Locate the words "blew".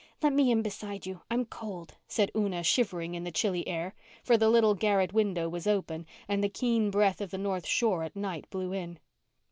8.49-8.73